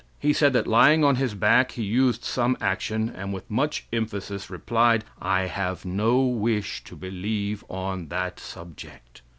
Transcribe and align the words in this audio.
He 0.17 0.33
said 0.33 0.53
that 0.53 0.65
lying 0.65 1.03
on 1.03 1.17
his 1.17 1.35
back 1.35 1.73
he 1.73 1.83
used 1.83 2.23
some 2.23 2.57
action 2.59 3.07
and 3.15 3.31
with 3.31 3.47
much 3.51 3.85
emphasis 3.93 4.49
replied: 4.49 5.03
'I 5.21 5.41
have 5.41 5.85
no 5.85 6.21
wish 6.21 6.83
to 6.85 6.95
believe 6.95 7.63
on 7.69 8.07
that 8.07 8.39
subject.' 8.39 9.21